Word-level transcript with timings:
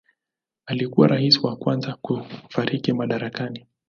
Alikuwa 0.65 1.07
rais 1.07 1.43
wa 1.43 1.55
kwanza 1.55 1.95
kufariki 2.01 2.93
madarakani. 2.93 3.65